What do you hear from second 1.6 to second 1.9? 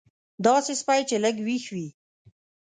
وي.